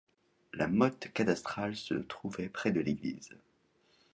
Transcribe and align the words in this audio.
La 0.55 0.67
motte 0.67 1.09
cadastrale 1.13 1.75
se 1.75 1.93
trouvait 1.93 2.49
près 2.49 2.71
de 2.71 2.79
l’église. 2.79 3.37